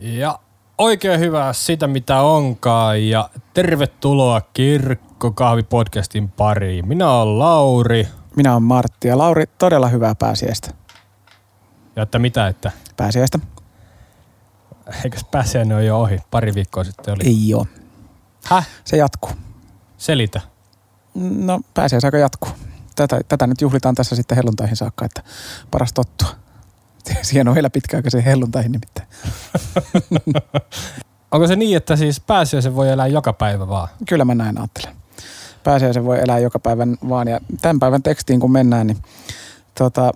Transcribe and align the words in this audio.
Ja 0.00 0.38
oikein 0.78 1.20
hyvää 1.20 1.52
sitä 1.52 1.86
mitä 1.86 2.20
onkaan 2.20 3.08
ja 3.08 3.30
tervetuloa 3.54 4.40
Kirkkokahvi-podcastin 4.40 6.28
pariin. 6.36 6.88
Minä 6.88 7.10
olen 7.10 7.38
Lauri. 7.38 8.08
Minä 8.36 8.52
olen 8.52 8.62
Martti 8.62 9.08
ja 9.08 9.18
Lauri, 9.18 9.44
todella 9.58 9.88
hyvää 9.88 10.14
pääsiäistä. 10.14 10.70
Ja 11.96 12.02
että 12.02 12.18
mitä, 12.18 12.48
että 12.48 12.70
Pääsiäistä? 12.96 13.38
eikös 15.04 15.24
pääsiäinen 15.24 15.76
ole 15.76 15.84
jo 15.84 16.00
ohi? 16.00 16.18
Pari 16.30 16.54
viikkoa 16.54 16.84
sitten 16.84 17.14
oli. 17.14 17.22
Ei 17.26 17.54
oo. 17.54 17.66
Häh? 18.44 18.68
Se 18.84 18.96
jatkuu. 18.96 19.30
Selitä. 19.98 20.40
No 21.14 21.60
pääsiäisaika 21.74 22.18
jatkuu. 22.18 22.50
Tätä, 22.96 23.20
tätä 23.28 23.46
nyt 23.46 23.60
juhlitaan 23.60 23.94
tässä 23.94 24.16
sitten 24.16 24.36
helluntaihin 24.36 24.76
saakka, 24.76 25.04
että 25.04 25.22
paras 25.70 25.92
tottua. 25.92 26.28
Siihen 27.22 27.48
on 27.48 27.54
vielä 27.54 27.70
pitkäaikaisen 27.70 28.22
helluntaihin 28.22 28.72
nimittäin. 28.72 29.08
Onko 31.30 31.46
se 31.46 31.56
niin, 31.56 31.76
että 31.76 31.96
siis 31.96 32.20
pääsiäisen 32.20 32.76
voi 32.76 32.88
elää 32.88 33.06
joka 33.06 33.32
päivä 33.32 33.68
vaan? 33.68 33.88
Kyllä 34.08 34.24
mä 34.24 34.34
näin 34.34 34.58
ajattelen. 34.58 34.96
Pääsiäisen 35.64 36.04
voi 36.04 36.20
elää 36.20 36.38
joka 36.38 36.58
päivän 36.58 36.96
vaan. 37.08 37.28
Ja 37.28 37.40
tämän 37.62 37.78
päivän 37.78 38.02
tekstiin 38.02 38.40
kun 38.40 38.52
mennään, 38.52 38.86
niin 38.86 38.98
tota, 39.78 40.12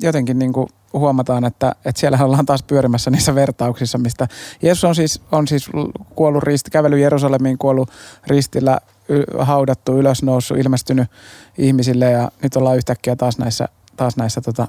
jotenkin 0.00 0.38
niin 0.38 0.52
kuin 0.52 0.68
huomataan, 0.92 1.44
että, 1.44 1.74
että 1.84 2.00
siellä 2.00 2.18
ollaan 2.24 2.46
taas 2.46 2.62
pyörimässä 2.62 3.10
niissä 3.10 3.34
vertauksissa, 3.34 3.98
mistä 3.98 4.28
Jeesus 4.62 4.84
on 4.84 4.94
siis, 4.94 5.22
on 5.32 5.48
siis 5.48 5.70
kuollut 6.14 6.42
risti, 6.42 6.70
kävellyt 6.70 7.00
Jerusalemiin, 7.00 7.58
kuollut 7.58 7.90
ristillä, 8.26 8.78
y, 9.08 9.22
haudattu, 9.38 9.98
ylösnoussut, 9.98 10.58
ilmestynyt 10.58 11.10
ihmisille 11.58 12.10
ja 12.10 12.30
nyt 12.42 12.56
ollaan 12.56 12.76
yhtäkkiä 12.76 13.16
taas 13.16 13.38
näissä, 13.38 13.68
taas 13.96 14.16
näissä 14.16 14.40
tota, 14.40 14.68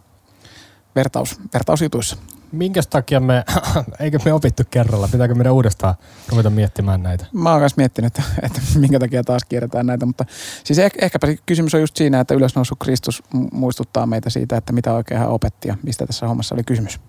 vertaus, 0.96 1.40
vertausjutuissa. 1.54 2.18
Minkä 2.52 2.82
takia 2.90 3.20
me, 3.20 3.44
eikö 4.00 4.20
me 4.26 4.34
opittu 4.34 4.64
kerralla? 4.70 5.08
Pitääkö 5.12 5.36
meidän 5.36 5.54
uudestaan 5.54 5.96
ruveta 6.30 6.50
miettimään 6.50 7.04
näitä? 7.04 7.26
Mä 7.34 7.52
oon 7.52 7.60
myös 7.60 7.78
miettinyt, 7.78 8.18
että, 8.18 8.24
että 8.46 8.62
minkä 8.76 9.00
takia 9.00 9.24
taas 9.24 9.46
kierretään 9.50 9.86
näitä, 9.86 10.06
mutta 10.06 10.26
siis 10.64 10.80
ehkä, 10.80 11.06
ehkäpä 11.06 11.28
kysymys 11.46 11.74
on 11.74 11.82
just 11.82 11.96
siinä, 11.96 12.20
että 12.20 12.34
ylösnoussut 12.34 12.80
Kristus 12.80 13.24
mu- 13.36 13.50
muistuttaa 13.52 14.06
meitä 14.06 14.30
siitä, 14.30 14.58
että 14.58 14.74
mitä 14.74 14.94
oikein 14.94 15.20
hän 15.20 15.30
opetti 15.30 15.68
ja 15.68 15.78
mistä 15.84 16.06
tässä 16.06 16.28
hommassa 16.28 16.56
oli 16.56 16.64
kysymys. 16.64 17.00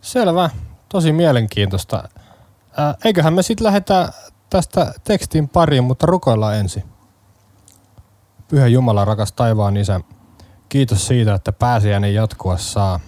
Selvä. 0.00 0.50
Tosi 0.88 1.12
mielenkiintoista. 1.12 2.08
Ää, 2.76 2.94
eiköhän 3.04 3.34
me 3.34 3.42
sitten 3.42 3.64
lähdetä 3.64 4.12
tästä 4.50 4.94
tekstin 5.04 5.48
pariin, 5.48 5.84
mutta 5.84 6.06
rukoillaan 6.06 6.56
ensin. 6.56 6.84
Pyhä 8.48 8.66
Jumala, 8.66 9.04
rakas 9.04 9.32
taivaan 9.32 9.76
isä, 9.76 10.00
kiitos 10.74 11.06
siitä, 11.06 11.34
että 11.34 11.52
pääsiäinen 11.52 12.14
jatkua 12.14 12.58
saa. 12.58 13.00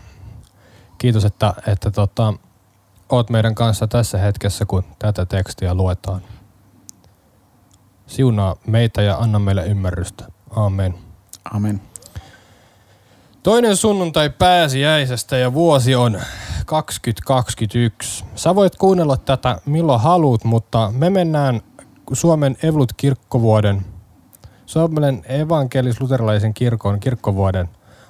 Kiitos, 0.99 1.25
että, 1.25 1.55
että 1.67 1.91
tota, 1.91 2.35
oot 3.09 3.31
meidän 3.31 3.55
kanssa 3.55 3.89
tässä 3.89 4.19
hetkessä, 4.19 4.67
kun 4.67 4.85
tätä 4.99 5.27
tekstiä 5.27 5.75
luetaan. 5.75 6.21
Siunaa 8.07 8.57
meitä 8.67 9.03
ja 9.03 9.17
anna 9.17 9.39
meille 9.39 9.67
ymmärrystä. 9.67 10.25
Amen. 10.51 10.95
Amen. 11.55 11.81
Toinen 13.43 13.77
sunnuntai 13.77 14.31
pääsiäisestä 14.31 15.37
ja 15.37 15.55
vuosi 15.55 15.95
on 15.95 16.21
2021. 16.67 18.25
Sä 18.35 18.55
voit 18.55 18.77
kuunnella 18.77 19.17
tätä 19.17 19.61
milloin 19.65 20.01
haluat, 20.01 20.45
mutta 20.45 20.93
me 20.97 21.11
mennään 21.11 21.61
Suomen 22.13 22.57
Evolut 22.63 22.93
kirkkovuoden, 22.97 23.96
Suomen 24.67 25.25
evankelis-luterilaisen 25.29 26.55
kirkon 26.55 27.01
kirkkovuoden 27.01 27.69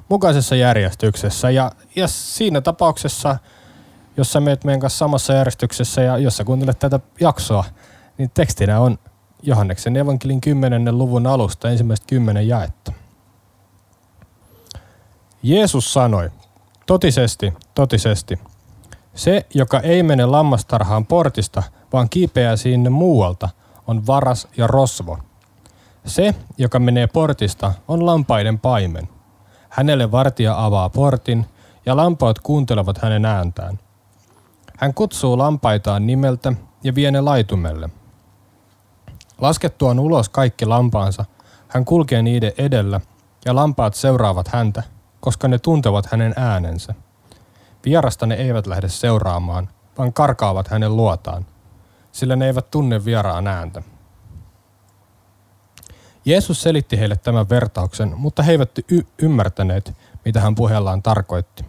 mukaisessa 0.08 0.56
järjestyksessä. 0.56 1.50
Ja, 1.50 1.72
ja 1.96 2.08
siinä 2.08 2.60
tapauksessa, 2.60 3.38
jos 4.16 4.32
sä 4.32 4.40
meet 4.40 4.64
meidän 4.64 4.80
kanssa 4.80 4.98
samassa 4.98 5.32
järjestyksessä 5.32 6.02
ja 6.02 6.18
jos 6.18 6.36
sä 6.36 6.44
kuuntelet 6.44 6.78
tätä 6.78 7.00
jaksoa, 7.20 7.64
niin 8.18 8.30
tekstinä 8.34 8.80
on 8.80 8.98
Johanneksen 9.42 9.96
evankelin 9.96 10.40
10. 10.40 10.98
luvun 10.98 11.26
alusta 11.26 11.70
ensimmäistä 11.70 12.06
kymmenen 12.08 12.48
jaetta. 12.48 12.92
Jeesus 15.42 15.92
sanoi, 15.92 16.31
totisesti, 16.86 17.52
totisesti, 17.75 18.38
se, 19.14 19.47
joka 19.54 19.81
ei 19.81 20.02
mene 20.02 20.26
lammastarhaan 20.26 21.06
portista, 21.06 21.62
vaan 21.92 22.08
kiipeää 22.08 22.56
sinne 22.56 22.91
muualta, 22.91 23.48
on 23.86 24.06
varas 24.06 24.48
ja 24.56 24.66
rosvo. 24.66 25.19
Se, 26.06 26.34
joka 26.59 26.78
menee 26.78 27.06
portista, 27.06 27.72
on 27.89 28.06
lampaiden 28.06 28.59
paimen. 28.59 29.09
Hänelle 29.69 30.11
vartija 30.11 30.65
avaa 30.65 30.89
portin, 30.89 31.47
ja 31.87 31.97
lampaat 31.97 32.39
kuuntelevat 32.39 32.99
hänen 32.99 33.25
ääntään. 33.25 33.78
Hän 34.78 34.94
kutsuu 34.94 35.39
lampaitaan 35.39 36.06
nimeltä 36.06 36.53
ja 36.84 36.94
vie 36.94 37.11
ne 37.11 37.21
laitumelle. 37.21 37.91
Laskettuaan 39.39 39.99
ulos 39.99 40.28
kaikki 40.28 40.67
lampaansa, 40.67 41.25
hän 41.69 41.84
kulkee 41.84 42.23
niiden 42.23 42.53
edellä, 42.59 43.00
ja 43.44 43.55
lampaat 43.55 43.94
seuraavat 43.94 44.49
häntä, 44.49 44.83
koska 45.21 45.49
ne 45.49 45.59
tuntevat 45.59 46.06
hänen 46.06 46.34
äänensä. 46.37 46.94
Vierasta 47.84 48.27
ne 48.27 48.34
eivät 48.34 48.67
lähde 48.67 48.88
seuraamaan, 48.88 49.69
vaan 49.99 50.12
karkaavat 50.12 50.69
hänen 50.69 50.97
luotaan, 50.97 51.47
sillä 52.12 52.37
ne 52.37 52.47
eivät 52.47 52.71
tunne 52.71 53.05
vieraan 53.05 53.47
ääntä. 53.47 53.83
Jeesus 56.26 56.62
selitti 56.62 56.98
heille 56.98 57.16
tämän 57.16 57.48
vertauksen, 57.48 58.12
mutta 58.16 58.42
he 58.42 58.53
eivät 58.53 58.78
y- 58.78 59.06
ymmärtäneet, 59.19 59.92
mitä 60.25 60.41
hän 60.41 60.54
puheellaan 60.54 61.03
tarkoitti. 61.03 61.64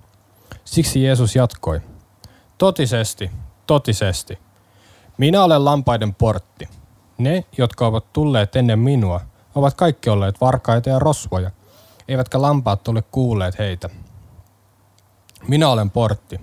Siksi 0.65 1.03
Jeesus 1.03 1.35
jatkoi. 1.35 1.81
Totisesti, 2.57 3.31
totisesti. 3.67 4.39
Minä 5.17 5.43
olen 5.43 5.65
lampaiden 5.65 6.15
portti. 6.15 6.69
Ne, 7.17 7.45
jotka 7.57 7.87
ovat 7.87 8.13
tulleet 8.13 8.55
ennen 8.55 8.79
minua, 8.79 9.21
ovat 9.55 9.73
kaikki 9.73 10.09
olleet 10.09 10.41
varkaita 10.41 10.89
ja 10.89 10.99
rosvoja, 10.99 11.51
eivätkä 12.07 12.41
lampaat 12.41 12.87
ole 12.87 13.01
kuulleet 13.01 13.59
heitä. 13.59 13.89
Minä 15.47 15.69
olen 15.69 15.91
portti. 15.91 16.39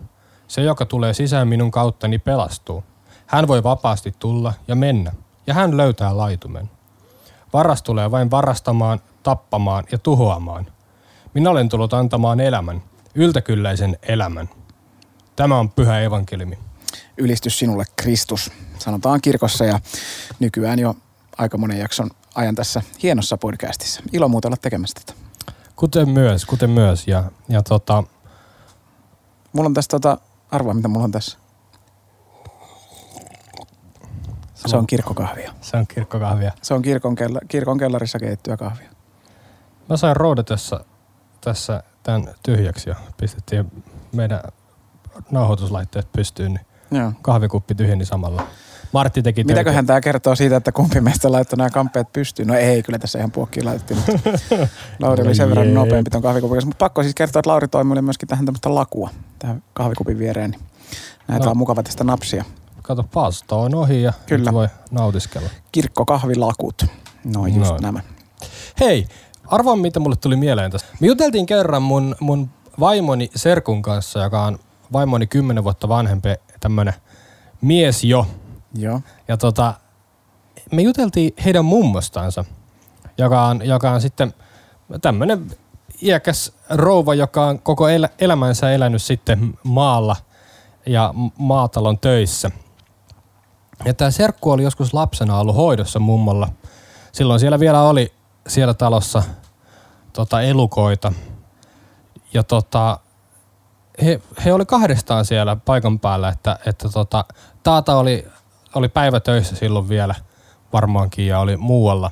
Se, 0.48 0.62
joka 0.62 0.86
tulee 0.86 1.14
sisään 1.14 1.48
minun 1.48 1.70
kauttani, 1.70 2.18
pelastuu. 2.18 2.84
Hän 3.26 3.48
voi 3.48 3.62
vapaasti 3.62 4.14
tulla 4.18 4.52
ja 4.68 4.74
mennä, 4.74 5.12
ja 5.46 5.54
hän 5.54 5.76
löytää 5.76 6.16
laitumen. 6.16 6.70
Varas 7.54 7.82
tulee 7.82 8.10
vain 8.10 8.30
varastamaan, 8.30 9.00
tappamaan 9.22 9.84
ja 9.92 9.98
tuhoamaan. 9.98 10.66
Minä 11.34 11.50
olen 11.50 11.68
tullut 11.68 11.94
antamaan 11.94 12.40
elämän, 12.40 12.82
yltäkylläisen 13.14 13.98
elämän. 14.02 14.48
Tämä 15.36 15.58
on 15.58 15.70
pyhä 15.70 16.00
evankeliumi. 16.00 16.58
Ylistys 17.16 17.58
sinulle 17.58 17.84
Kristus, 17.96 18.50
sanotaan 18.78 19.20
kirkossa 19.20 19.64
ja 19.64 19.80
nykyään 20.38 20.78
jo 20.78 20.94
aika 21.38 21.58
monen 21.58 21.78
jakson 21.78 22.10
ajan 22.34 22.54
tässä 22.54 22.82
hienossa 23.02 23.36
podcastissa. 23.36 24.02
Ilo 24.12 24.28
muuta 24.28 24.48
olla 24.48 24.56
tekemässä 24.56 25.00
tätä. 25.06 25.20
Kuten 25.76 26.08
myös, 26.08 26.44
kuten 26.44 26.70
myös. 26.70 27.08
Ja, 27.08 27.24
ja 27.48 27.62
tota, 27.62 28.04
Mulla 29.54 29.66
on 29.66 29.74
tässä 29.74 29.88
tota, 29.88 30.18
arvaa 30.50 30.74
mitä 30.74 30.88
mulla 30.88 31.04
on 31.04 31.12
tässä. 31.12 31.38
Se 34.54 34.76
on 34.76 34.86
kirkkokahvia. 34.86 35.52
se 35.60 35.76
on 35.76 35.86
kirkkokahvia. 35.86 36.52
Se 36.62 36.74
on 36.74 36.82
kirkon, 36.82 37.14
kella, 37.14 37.38
kirkon 37.48 37.78
kellarissa 37.78 38.18
keittyä 38.18 38.56
kahvia. 38.56 38.88
Mä 39.88 39.96
sain 39.96 40.16
roudatessa 40.16 40.84
tässä 41.40 41.82
tämän 42.02 42.34
tyhjäksi 42.42 42.90
ja 42.90 42.96
pistettiin 43.16 43.84
meidän 44.12 44.40
nauhoituslaitteet 45.30 46.12
pystyyn, 46.12 46.54
niin 46.90 47.00
Joo. 47.00 47.12
kahvikuppi 47.22 47.74
tyhjeni 47.74 48.04
samalla. 48.04 48.46
Martti 48.92 49.22
teki 49.22 49.44
töitä. 49.44 49.52
Mitäköhän 49.60 49.86
tämä 49.86 50.00
kertoo 50.00 50.34
siitä, 50.36 50.56
että 50.56 50.72
kumpi 50.72 51.00
meistä 51.00 51.32
laittoi 51.32 51.56
nämä 51.56 51.70
kampeet 51.70 52.12
pystyyn? 52.12 52.48
No 52.48 52.54
ei, 52.54 52.82
kyllä 52.82 52.98
tässä 52.98 53.18
ihan 53.18 53.30
puokkiin 53.30 53.66
laitettiin. 53.66 54.00
Lauri 55.00 55.22
oli 55.22 55.34
sen 55.34 55.48
verran 55.48 55.74
nopeampi 55.74 56.10
ton 56.10 56.22
kahvikupin 56.22 56.54
kanssa. 56.54 56.66
Mutta 56.66 56.84
pakko 56.84 57.02
siis 57.02 57.14
kertoa, 57.14 57.40
että 57.40 57.50
Lauri 57.50 57.68
toi 57.68 57.84
mulle 57.84 58.02
myöskin 58.02 58.28
tähän 58.28 58.44
tämmöistä 58.44 58.74
lakua, 58.74 59.10
tähän 59.38 59.62
kahvikupin 59.72 60.18
viereen. 60.18 60.50
Niin 60.50 60.60
näitä 61.28 61.44
No. 61.44 61.50
on 61.50 61.56
mukava 61.58 61.82
tästä 61.82 62.04
napsia. 62.04 62.44
Kato, 62.86 63.02
paasto 63.14 63.60
on 63.60 63.74
ohi 63.74 64.02
ja 64.02 64.12
Kyllä. 64.26 64.50
nyt 64.50 64.54
voi 64.54 64.68
nautiskella. 64.90 65.48
Kirkkokahvilakut. 65.72 66.86
No 67.24 67.46
just 67.46 67.70
No. 67.70 67.78
nämä. 67.80 68.00
Hei, 68.80 69.06
arvaa 69.46 69.76
mitä 69.76 70.00
mulle 70.00 70.16
tuli 70.16 70.36
mieleen 70.36 70.70
tässä. 70.70 70.86
Me 71.00 71.06
juteltiin 71.06 71.46
kerran 71.46 71.82
mun, 71.82 72.16
mun 72.20 72.50
vaimoni 72.80 73.30
Serkun 73.36 73.82
kanssa, 73.82 74.18
joka 74.20 74.44
on 74.44 74.58
vaimoni 74.92 75.26
10 75.26 75.64
vuotta 75.64 75.88
vanhempi 75.88 76.28
tämmönen 76.60 76.94
mies 77.60 78.04
jo. 78.04 78.26
Joo. 78.74 79.00
Ja 79.28 79.36
tota, 79.36 79.74
me 80.72 80.82
juteltiin 80.82 81.34
heidän 81.44 81.64
mummostansa, 81.64 82.44
joka 83.18 83.42
on, 83.46 83.66
joka 83.66 83.90
on 83.90 84.00
sitten 84.00 84.34
tämmönen 85.02 85.50
iäkäs 86.02 86.52
rouva, 86.70 87.14
joka 87.14 87.46
on 87.46 87.58
koko 87.58 87.88
el- 87.88 88.08
elämänsä 88.18 88.70
elänyt 88.72 89.02
sitten 89.02 89.58
maalla 89.62 90.16
ja 90.86 91.14
maatalon 91.38 91.98
töissä. 91.98 92.50
Ja 93.84 93.94
tämä 93.94 94.10
serkku 94.10 94.50
oli 94.50 94.62
joskus 94.62 94.94
lapsena 94.94 95.38
ollut 95.38 95.56
hoidossa 95.56 95.98
mummolla. 95.98 96.48
Silloin 97.12 97.40
siellä 97.40 97.60
vielä 97.60 97.82
oli 97.82 98.12
siellä 98.48 98.74
talossa 98.74 99.22
tota, 100.12 100.42
elukoita. 100.42 101.12
Ja 102.34 102.42
tota, 102.42 102.98
he, 104.04 104.20
he 104.44 104.52
oli 104.52 104.66
kahdestaan 104.66 105.24
siellä 105.24 105.56
paikan 105.56 106.00
päällä, 106.00 106.28
että, 106.28 106.58
että 106.66 106.88
tota, 106.88 107.24
taata 107.62 107.96
oli, 107.96 108.26
oli 108.74 108.88
päivätöissä 108.88 109.56
silloin 109.56 109.88
vielä 109.88 110.14
varmaankin 110.72 111.26
ja 111.26 111.38
oli 111.38 111.56
muualla. 111.56 112.10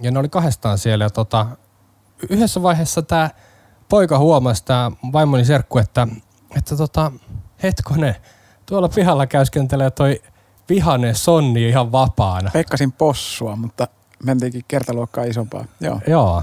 Ja 0.00 0.10
ne 0.10 0.18
oli 0.18 0.28
kahdestaan 0.28 0.78
siellä 0.78 1.04
ja 1.04 1.10
tota, 1.10 1.46
yhdessä 2.30 2.62
vaiheessa 2.62 3.02
tämä 3.02 3.30
poika 3.88 4.18
huomasi, 4.18 4.64
tämä 4.64 4.92
vaimoni 5.12 5.44
serkku, 5.44 5.78
että, 5.78 6.08
että 6.56 6.76
tota, 6.76 7.12
hetkone, 7.62 8.16
tuolla 8.66 8.88
pihalla 8.88 9.26
käyskentelee 9.26 9.90
toi 9.90 10.22
vihanen 10.68 11.14
sonni 11.14 11.68
ihan 11.68 11.92
vapaana. 11.92 12.50
Pekkasin 12.52 12.92
possua, 12.92 13.56
mutta 13.56 13.88
mentiinkin 14.24 14.64
kertaluokkaa 14.68 15.24
isompaa. 15.24 15.64
Joo. 15.80 16.00
Joo, 16.06 16.42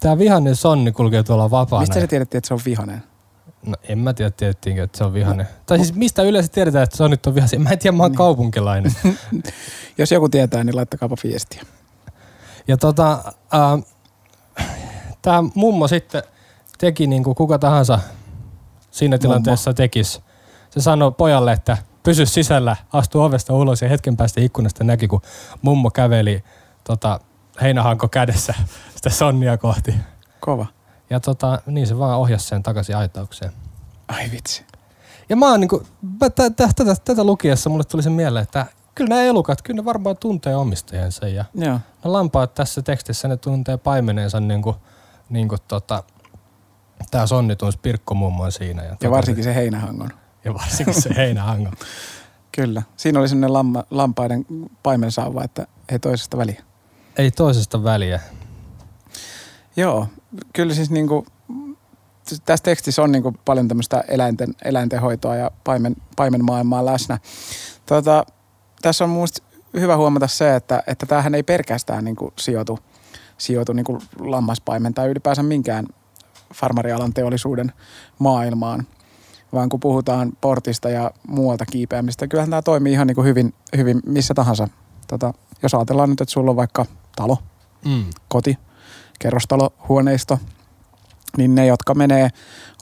tämä 0.00 0.18
vihanen 0.18 0.56
sonni 0.56 0.92
kulkee 0.92 1.22
tuolla 1.22 1.50
vapaana. 1.50 1.80
Mistä 1.80 2.00
se 2.00 2.06
tiedettiin, 2.06 2.38
että 2.38 2.48
se 2.48 2.54
on 2.54 2.60
vihanen? 2.66 3.02
No 3.66 3.74
en 3.82 3.98
mä 3.98 4.14
tiedä, 4.14 4.30
tiedettiinkö, 4.30 4.82
että 4.82 4.98
se 4.98 5.04
on 5.04 5.14
vihanen. 5.14 5.46
No. 5.46 5.52
Tai 5.66 5.78
siis 5.78 5.94
mistä 5.94 6.22
yleensä 6.22 6.52
tiedetään, 6.52 6.84
että 6.84 6.96
se 6.96 7.08
nyt 7.08 7.26
on 7.26 7.34
vihainen? 7.34 7.62
Mä 7.62 7.70
en 7.70 7.78
tiedä, 7.78 7.96
mä 7.96 8.02
oon 8.02 8.12
niin. 8.12 8.18
kaupunkilainen. 8.18 8.92
Jos 9.98 10.12
joku 10.12 10.28
tietää, 10.28 10.64
niin 10.64 10.76
laittakaapa 10.76 11.16
viestiä. 11.24 11.62
Ja 12.68 12.76
tota, 12.76 13.32
äh, 13.54 13.84
tämä 15.22 15.44
mummo 15.54 15.88
sitten 15.88 16.22
teki 16.78 17.06
niin 17.06 17.24
kuin 17.24 17.34
kuka 17.34 17.58
tahansa 17.58 17.98
siinä 18.90 19.18
tilanteessa 19.18 19.70
mummo. 19.70 19.76
tekisi. 19.76 20.22
Se 20.70 20.80
sanoi 20.80 21.12
pojalle, 21.12 21.52
että 21.52 21.76
pysy 22.06 22.26
sisällä, 22.26 22.76
astu 22.92 23.22
ovesta 23.22 23.52
ulos 23.52 23.82
ja 23.82 23.88
hetken 23.88 24.16
päästä 24.16 24.40
ikkunasta 24.40 24.84
näki, 24.84 25.08
kun 25.08 25.22
mummo 25.62 25.90
käveli 25.90 26.44
tota, 26.84 27.20
heinähanko 27.62 28.08
kädessä 28.08 28.54
sitä 28.96 29.10
sonnia 29.10 29.58
kohti. 29.58 29.94
Kova. 30.40 30.66
Ja 31.10 31.20
tota, 31.20 31.62
niin 31.66 31.86
se 31.86 31.98
vaan 31.98 32.18
ohjasi 32.18 32.46
sen 32.46 32.62
takaisin 32.62 32.96
aitaukseen. 32.96 33.52
Ai 34.08 34.30
vitsi. 34.30 34.64
Ja 35.28 35.36
mä 35.36 35.50
oon 35.50 35.60
niinku, 35.60 35.82
mä 36.20 36.30
t- 36.30 36.34
t- 36.34 36.76
tätä, 36.76 36.96
tätä 37.04 37.24
lukiessa 37.24 37.70
mulle 37.70 37.84
tuli 37.84 38.02
se 38.02 38.10
mieleen, 38.10 38.42
että 38.42 38.66
kyllä 38.94 39.08
nämä 39.08 39.22
elukat, 39.22 39.62
kyllä 39.62 39.80
ne 39.80 39.84
varmaan 39.84 40.16
tuntee 40.16 40.56
omistajansa. 40.56 41.28
Ja 41.28 41.44
Joo. 41.54 41.74
Ne 41.74 42.10
lampaat 42.10 42.54
tässä 42.54 42.82
tekstissä, 42.82 43.28
ne 43.28 43.36
tuntee 43.36 43.76
paimeneensa 43.76 44.40
niinku, 44.40 44.76
niinku 45.28 45.56
tota, 45.68 46.02
tää 47.10 47.26
sonnituns 47.26 47.76
pirkkomummo 47.76 48.50
siinä. 48.50 48.84
Ja, 48.84 48.96
ja 49.00 49.10
varsinkin 49.10 49.44
se 49.44 49.54
heinähangon. 49.54 50.10
Ja 50.46 50.54
varsinkin 50.54 51.02
se 51.02 51.10
heinähangon. 51.16 51.72
kyllä. 52.52 52.82
Siinä 52.96 53.20
oli 53.20 53.28
sellainen 53.28 53.52
lamma, 53.52 53.84
lampaiden 53.90 54.46
paimensauva, 54.82 55.44
että 55.44 55.66
ei 55.88 55.98
toisesta 55.98 56.36
väliä. 56.36 56.62
Ei 57.18 57.30
toisesta 57.30 57.84
väliä. 57.84 58.20
Joo, 59.76 60.06
kyllä 60.52 60.74
siis 60.74 60.90
niinku, 60.90 61.26
tässä 62.44 62.62
tekstissä 62.62 63.02
on 63.02 63.12
niinku 63.12 63.34
paljon 63.44 63.68
tämmöistä 63.68 64.04
eläinten, 64.08 64.54
eläintenhoitoa 64.64 65.36
ja 65.36 65.50
paimen, 65.64 65.96
paimenmaailmaa 66.16 66.86
läsnä. 66.86 67.18
Tota, 67.86 68.26
tässä 68.82 69.04
on 69.04 69.10
mun 69.10 69.28
hyvä 69.74 69.96
huomata 69.96 70.26
se, 70.26 70.56
että, 70.56 70.82
että 70.86 71.06
tämähän 71.06 71.34
ei 71.34 71.42
pelkästään 71.42 72.04
niinku 72.04 72.32
sijoitu, 72.38 72.78
sijoitu 73.38 73.72
niinku 73.72 73.98
lammaspaimen 74.20 74.94
tai 74.94 75.08
ylipäänsä 75.08 75.42
minkään 75.42 75.86
farmarialan 76.54 77.14
teollisuuden 77.14 77.72
maailmaan, 78.18 78.86
vaan 79.56 79.68
kun 79.68 79.80
puhutaan 79.80 80.32
portista 80.40 80.90
ja 80.90 81.10
muualta 81.28 81.66
kiipeämistä, 81.66 82.28
kyllähän 82.28 82.50
tämä 82.50 82.62
toimii 82.62 82.92
ihan 82.92 83.06
niinku 83.06 83.22
hyvin, 83.22 83.54
hyvin 83.76 84.00
missä 84.06 84.34
tahansa. 84.34 84.68
Tota, 85.06 85.32
jos 85.62 85.74
ajatellaan 85.74 86.10
nyt, 86.10 86.20
että 86.20 86.32
sulla 86.32 86.50
on 86.50 86.56
vaikka 86.56 86.86
talo, 87.16 87.38
mm. 87.84 88.04
koti, 88.28 88.58
kerrostalohuoneisto, 89.18 90.38
niin 91.36 91.54
ne, 91.54 91.66
jotka 91.66 91.94
menee 91.94 92.28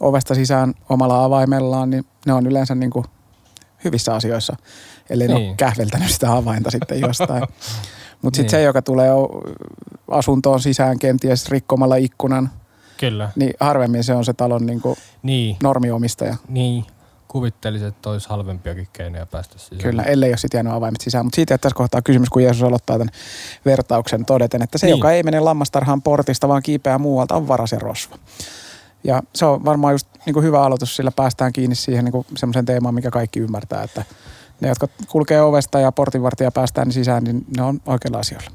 ovesta 0.00 0.34
sisään 0.34 0.74
omalla 0.88 1.24
avaimellaan, 1.24 1.90
niin 1.90 2.04
ne 2.26 2.32
on 2.32 2.46
yleensä 2.46 2.74
niin 2.74 2.90
kuin 2.90 3.04
hyvissä 3.84 4.14
asioissa. 4.14 4.56
Eli 5.10 5.26
niin. 5.26 5.34
ne 5.34 5.40
niin. 5.40 5.56
kähveltänyt 5.56 6.10
sitä 6.10 6.32
avainta 6.32 6.70
sitten 6.70 7.00
jostain. 7.00 7.42
Mutta 8.22 8.36
sitten 8.36 8.42
niin. 8.42 8.50
se, 8.50 8.62
joka 8.62 8.82
tulee 8.82 9.10
asuntoon 10.10 10.60
sisään 10.60 10.98
kenties 10.98 11.48
rikkomalla 11.48 11.96
ikkunan, 11.96 12.50
Kyllä. 13.10 13.30
niin 13.36 13.54
harvemmin 13.60 14.04
se 14.04 14.14
on 14.14 14.24
se 14.24 14.32
talon 14.32 14.66
niin 14.66 14.80
kuin 14.80 14.96
niin. 15.22 15.56
normiomistaja. 15.62 16.36
Niin, 16.48 16.84
kuvittelisin, 17.28 17.88
että 17.88 18.10
olisi 18.10 18.28
halvempiakin 18.28 18.88
keinoja 18.92 19.26
päästä 19.26 19.58
sisään. 19.58 19.80
Kyllä, 19.80 20.02
ellei 20.02 20.30
ole 20.30 20.36
sitten 20.36 20.58
jäänyt 20.58 20.72
avaimet 20.72 21.00
sisään. 21.00 21.26
Mutta 21.26 21.36
siitä, 21.36 21.54
että 21.54 21.62
tässä 21.62 21.76
kohtaa 21.76 22.02
kysymys, 22.02 22.30
kun 22.30 22.42
Jeesus 22.42 22.62
aloittaa 22.62 22.98
tämän 22.98 23.14
vertauksen 23.64 24.24
todeten, 24.24 24.62
että 24.62 24.78
se, 24.78 24.86
niin. 24.86 24.96
joka 24.96 25.12
ei 25.12 25.22
mene 25.22 25.40
lammastarhaan 25.40 26.02
portista, 26.02 26.48
vaan 26.48 26.62
kiipeää 26.62 26.98
muualta, 26.98 27.34
on 27.34 27.48
varas 27.48 27.72
ja 27.72 27.78
rosvo. 27.78 28.16
Ja 29.04 29.22
se 29.34 29.46
on 29.46 29.64
varmaan 29.64 29.94
just 29.94 30.06
niin 30.26 30.34
kuin 30.34 30.44
hyvä 30.44 30.62
aloitus, 30.62 30.96
sillä 30.96 31.10
päästään 31.10 31.52
kiinni 31.52 31.74
siihen 31.76 32.04
niin 32.04 32.26
semmoiseen 32.36 32.64
teemaan, 32.64 32.94
mikä 32.94 33.10
kaikki 33.10 33.40
ymmärtää, 33.40 33.82
että 33.82 34.04
ne, 34.60 34.68
jotka 34.68 34.88
kulkee 35.08 35.42
ovesta 35.42 35.80
ja 35.80 35.92
portinvartija 35.92 36.50
päästään 36.50 36.92
sisään, 36.92 37.24
niin 37.24 37.46
ne 37.56 37.62
on 37.62 37.80
oikealla 37.86 38.18
asioilla. 38.18 38.50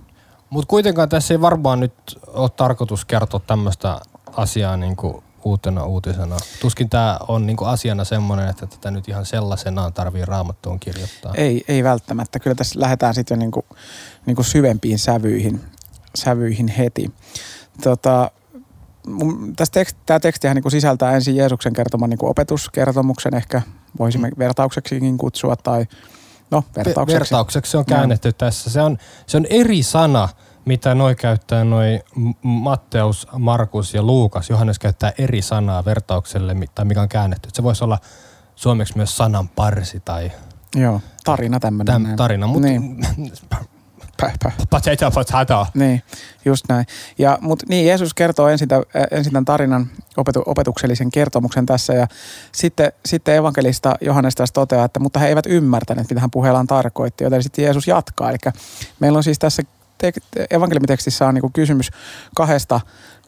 Mutta 0.50 0.70
kuitenkaan 0.70 1.10
tässä 1.10 1.34
ei 1.34 1.42
varmaan 1.42 1.80
nyt 1.80 1.94
ole 2.28 2.50
tarkoitus 2.50 3.06
kertoa 3.06 3.40
tämmöistä 3.48 4.02
asiaa 4.36 4.78
niin 4.78 4.96
kuin 4.96 5.24
uutena 5.44 5.86
uutisena. 5.86 6.38
Tuskin 6.62 6.90
tämä 6.90 7.20
on 7.28 7.46
niinku 7.46 7.66
asiana 7.66 8.04
semmoinen, 8.04 8.50
että 8.50 8.68
tätä 8.68 8.92
nyt 8.92 9.08
ihan 9.08 9.26
sellaisenaan 9.26 9.94
tarvii 9.94 10.26
raamattuun 10.26 10.80
kirjoittaa. 10.80 11.34
Ei, 11.36 11.64
ei 11.68 11.84
välttämättä. 11.84 12.40
Kyllä 12.40 12.56
tässä 12.56 12.80
lähdetään 12.80 13.14
sitten 13.14 13.36
jo 13.36 13.40
niinku, 13.40 13.66
niinku 14.26 14.44
syvempiin 14.44 15.00
sävyihin, 15.00 15.62
sävyihin 16.16 16.68
heti. 16.68 17.12
Tota, 17.84 18.32
tästä 19.56 19.74
tekst, 19.74 19.98
tämä 20.06 20.20
tekstihän 20.20 20.56
niinku 20.56 20.70
sisältää 20.70 21.16
ensin 21.16 21.36
Jeesuksen 21.36 21.74
kertoman 21.74 22.10
niinku 22.10 22.28
opetuskertomuksen, 22.28 23.36
ehkä 23.36 23.62
voisimme 24.00 24.28
mm. 24.28 24.40
vertaukseksikin 24.40 25.18
kutsua, 25.18 25.56
tai 25.56 25.86
no 26.52 26.64
vertaukseksi. 26.76 27.20
Vertaukseksi 27.20 27.72
se 27.72 27.78
on 27.78 27.86
käännetty 27.86 28.28
no. 28.28 28.34
tässä. 28.38 28.70
Se 28.70 28.82
on, 28.82 28.98
se 29.28 29.38
on 29.38 29.46
eri 29.50 29.84
sana– 29.84 30.30
mitä 30.70 30.96
noi 30.96 31.16
käyttää, 31.16 31.64
noi 31.64 32.00
Matteus, 32.42 33.28
Markus 33.38 33.94
ja 33.94 34.04
Luukas, 34.04 34.50
Johannes 34.50 34.80
käyttää 34.80 35.12
eri 35.18 35.42
sanaa 35.42 35.86
vertaukselle, 35.86 36.56
tai 36.76 36.86
mikä 36.86 37.02
on 37.02 37.10
käännetty. 37.10 37.50
Se 37.54 37.64
voisi 37.64 37.84
olla 37.84 37.98
suomeksi 38.56 38.98
myös 38.98 39.18
sanan 39.18 39.50
parsi 39.50 40.00
tai... 40.00 40.32
Joo, 40.76 41.02
tarina 41.24 41.60
tämmöinen. 41.60 42.04
Täm, 42.04 42.16
tarina, 42.16 42.48
mutta... 42.48 42.68
Niin. 42.68 42.98
Potato, 44.70 45.12
potato. 45.12 45.68
Niin, 45.74 46.02
just 46.46 46.66
näin. 46.70 46.86
Ja, 47.18 47.38
mutta 47.42 47.66
niin, 47.70 47.88
Jeesus 47.88 48.14
kertoo 48.14 48.48
ensin, 48.48 48.68
tämän, 48.68 48.84
ensin 49.12 49.34
tämän 49.34 49.46
tarinan 49.46 49.88
opetu, 50.18 50.44
opetuksellisen 50.46 51.12
kertomuksen 51.12 51.66
tässä 51.66 51.94
ja 51.94 52.08
sitten, 52.52 52.92
sitten 53.06 53.36
evankelista 53.36 53.96
Johannes 54.02 54.36
tässä 54.36 54.54
toteaa, 54.54 54.86
että 54.86 55.00
mutta 55.00 55.20
he 55.20 55.28
eivät 55.28 55.46
ymmärtäneet, 55.46 56.10
mitä 56.10 56.22
hän 56.22 56.32
puheellaan 56.32 56.68
tarkoitti, 56.68 57.24
joten 57.24 57.44
sitten 57.44 57.66
Jeesus 57.66 57.88
jatkaa. 57.88 58.30
Eli 58.30 58.38
meillä 59.00 59.18
on 59.18 59.24
siis 59.24 59.40
tässä 59.40 59.64
te- 60.00 60.48
evankeliumitekstissä 60.52 61.28
on 61.28 61.34
niinku 61.34 61.50
kysymys 61.54 61.92
kahdesta 62.36 62.80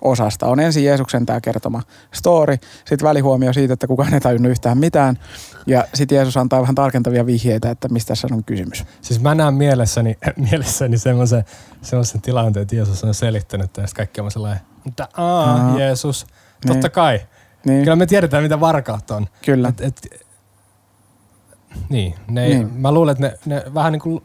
osasta. 0.01 0.47
On 0.47 0.59
ensin 0.59 0.83
Jeesuksen 0.83 1.25
tämä 1.25 1.41
kertoma 1.41 1.81
story, 2.13 2.57
sitten 2.85 3.07
välihuomio 3.07 3.53
siitä, 3.53 3.73
että 3.73 3.87
kukaan 3.87 4.13
ei 4.13 4.19
tajunnut 4.19 4.51
yhtään 4.51 4.77
mitään. 4.77 5.19
Ja 5.67 5.83
sitten 5.93 6.15
Jeesus 6.15 6.37
antaa 6.37 6.61
vähän 6.61 6.75
tarkentavia 6.75 7.25
vihjeitä, 7.25 7.71
että 7.71 7.89
mistä 7.89 8.07
tässä 8.07 8.27
on 8.31 8.43
kysymys. 8.43 8.83
Siis 9.01 9.21
mä 9.21 9.35
näen 9.35 9.53
mielessäni, 9.53 10.17
mielessäni 10.51 10.97
semmoisen, 10.97 11.45
semmoisen 11.81 12.21
tilanteen, 12.21 12.61
että 12.61 12.75
Jeesus 12.75 13.03
on 13.03 13.13
selittänyt 13.13 13.73
tästä 13.73 13.95
kaikkea 13.97 14.29
sellainen, 14.29 14.61
mutta 14.83 15.07
aa, 15.17 15.79
Jeesus, 15.79 16.25
totta 16.67 16.87
niin. 16.87 16.91
kai. 16.91 17.19
Niin. 17.65 17.83
Kyllä 17.83 17.95
me 17.95 18.05
tiedetään, 18.05 18.43
mitä 18.43 18.59
varkaat 18.59 19.11
on. 19.11 19.27
Kyllä. 19.45 19.69
Et, 19.69 19.81
et, 19.81 20.25
niin, 21.89 22.15
ne 22.27 22.43
ei, 22.45 22.55
niin. 22.55 22.73
mä 22.73 22.91
luulen, 22.91 23.11
että 23.11 23.27
ne, 23.45 23.55
ne 23.55 23.63
vähän 23.73 23.91
niin 23.91 24.01
kuin 24.01 24.23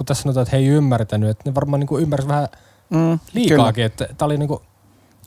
kun 0.00 0.06
tässä 0.06 0.22
sanotaan, 0.22 0.42
että 0.42 0.56
he 0.56 0.62
ei 0.62 0.68
ymmärtänyt, 0.68 1.30
että 1.30 1.50
ne 1.50 1.54
varmaan 1.54 1.80
niin 1.80 2.02
ymmärsivät 2.02 2.28
vähän 2.28 2.48
mm, 2.90 3.18
liikaakin, 3.34 3.74
kyllä. 3.74 3.86
että 3.86 4.08
tämä 4.18 4.26
oli 4.26 4.38
niin 4.38 4.48
kuin, 4.48 4.60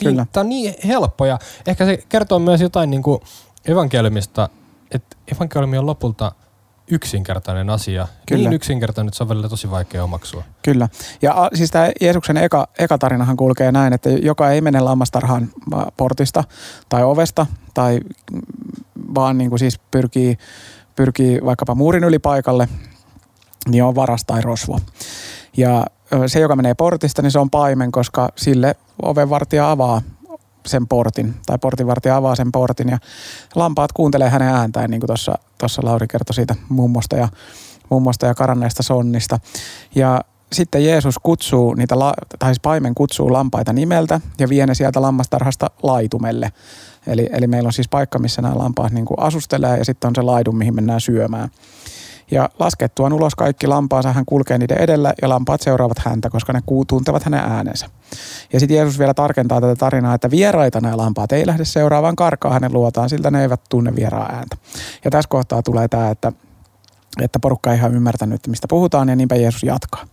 niin, 0.03 0.27
tää 0.31 0.41
on 0.41 0.49
niin 0.49 0.73
helppo 0.87 1.25
ja 1.25 1.39
ehkä 1.67 1.85
se 1.85 1.97
kertoo 2.09 2.39
myös 2.39 2.61
jotain 2.61 2.89
niin 2.89 3.03
kuin 3.03 3.21
evankeliumista, 3.65 4.49
että 4.91 5.17
evankeliumi 5.35 5.77
on 5.77 5.85
lopulta 5.85 6.31
yksinkertainen 6.87 7.69
asia. 7.69 8.07
Kyllä. 8.27 8.49
Niin 8.49 8.53
yksinkertainen, 8.53 9.07
että 9.07 9.17
se 9.17 9.23
on 9.23 9.29
välillä 9.29 9.49
tosi 9.49 9.71
vaikea 9.71 10.03
omaksua. 10.03 10.43
Kyllä. 10.61 10.89
Ja 11.21 11.43
a, 11.43 11.49
siis 11.53 11.71
tämä 11.71 11.89
Jeesuksen 12.01 12.37
eka, 12.37 12.67
eka 12.79 12.97
tarinahan 12.97 13.37
kulkee 13.37 13.71
näin, 13.71 13.93
että 13.93 14.09
joka 14.09 14.51
ei 14.51 14.61
mene 14.61 14.79
lammastarhaan 14.79 15.49
portista 15.97 16.43
tai 16.89 17.03
ovesta, 17.03 17.45
tai 17.73 17.99
vaan 19.15 19.37
niin 19.37 19.49
kuin 19.49 19.59
siis 19.59 19.79
pyrkii, 19.91 20.37
pyrkii 20.95 21.41
vaikkapa 21.45 21.75
muurin 21.75 22.03
yli 22.03 22.19
paikalle, 22.19 22.67
niin 23.69 23.83
on 23.83 23.95
varas 23.95 24.25
tai 24.25 24.41
rosvo. 24.41 24.79
Ja 25.57 25.85
se, 26.27 26.39
joka 26.39 26.55
menee 26.55 26.73
portista, 26.73 27.21
niin 27.21 27.31
se 27.31 27.39
on 27.39 27.49
paimen, 27.49 27.91
koska 27.91 28.29
sille 28.35 28.75
ovenvartija 29.01 29.71
avaa 29.71 30.01
sen 30.65 30.87
portin, 30.87 31.33
tai 31.45 31.57
portinvartija 31.57 32.17
avaa 32.17 32.35
sen 32.35 32.51
portin, 32.51 32.89
ja 32.89 32.97
lampaat 33.55 33.91
kuuntelee 33.91 34.29
hänen 34.29 34.47
ääntään, 34.47 34.91
niin 34.91 35.01
kuin 35.01 35.09
tuossa 35.57 35.81
Lauri 35.83 36.07
kertoi 36.07 36.33
siitä 36.33 36.55
mummosta 36.69 37.15
ja, 37.15 37.27
mummosta 37.89 38.25
ja 38.25 38.33
karanneesta 38.33 38.83
sonnista. 38.83 39.39
Ja 39.95 40.21
sitten 40.51 40.85
Jeesus 40.85 41.19
kutsuu 41.23 41.73
niitä, 41.73 41.95
tai 42.39 42.49
siis 42.49 42.59
paimen 42.59 42.95
kutsuu 42.95 43.33
lampaita 43.33 43.73
nimeltä 43.73 44.21
ja 44.39 44.49
vie 44.49 44.67
ne 44.67 44.75
sieltä 44.75 45.01
lammastarhasta 45.01 45.69
laitumelle. 45.83 46.51
Eli, 47.07 47.29
eli 47.31 47.47
meillä 47.47 47.67
on 47.67 47.73
siis 47.73 47.89
paikka, 47.89 48.19
missä 48.19 48.41
nämä 48.41 48.57
lampaat 48.57 48.91
niin 48.91 49.05
kuin 49.05 49.19
asustelee 49.19 49.77
ja 49.77 49.85
sitten 49.85 50.07
on 50.07 50.15
se 50.15 50.21
laidun, 50.21 50.57
mihin 50.57 50.75
mennään 50.75 51.01
syömään. 51.01 51.49
Ja 52.33 52.49
laskettuaan 52.59 53.13
ulos 53.13 53.35
kaikki 53.35 53.67
lampaansa 53.67 54.13
hän 54.13 54.25
kulkee 54.25 54.57
niiden 54.57 54.77
edellä 54.77 55.13
ja 55.21 55.29
lampaat 55.29 55.61
seuraavat 55.61 55.99
häntä, 55.99 56.29
koska 56.29 56.53
ne 56.53 56.61
tuntevat 56.87 57.23
hänen 57.23 57.39
äänensä. 57.39 57.89
Ja 58.53 58.59
sitten 58.59 58.77
Jeesus 58.77 58.99
vielä 58.99 59.13
tarkentaa 59.13 59.61
tätä 59.61 59.75
tarinaa, 59.75 60.15
että 60.15 60.31
vieraita 60.31 60.81
nämä 60.81 60.97
lampaat 60.97 61.31
ei 61.31 61.47
lähde 61.47 61.65
seuraavaan 61.65 62.15
karkaa 62.15 62.53
hänen 62.53 62.73
luotaan, 62.73 63.09
siltä 63.09 63.31
ne 63.31 63.41
eivät 63.41 63.61
tunne 63.69 63.95
vieraan 63.95 64.35
ääntä. 64.35 64.57
Ja 65.05 65.11
tässä 65.11 65.29
kohtaa 65.29 65.63
tulee 65.63 65.87
tämä, 65.87 66.09
että 66.09 66.31
että 67.21 67.39
porukka 67.39 67.71
ei 67.71 67.77
ihan 67.77 67.95
ymmärtänyt, 67.95 68.47
mistä 68.47 68.67
puhutaan, 68.67 69.09
ja 69.09 69.15
niinpä 69.15 69.35
Jeesus 69.35 69.63
jatkaa. 69.63 70.05